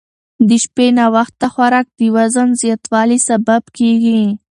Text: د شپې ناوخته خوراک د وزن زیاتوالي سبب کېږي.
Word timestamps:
د 0.47 0.49
شپې 0.63 0.87
ناوخته 0.97 1.47
خوراک 1.53 1.87
د 1.99 2.01
وزن 2.15 2.49
زیاتوالي 2.61 3.19
سبب 3.29 3.63
کېږي. 3.77 4.23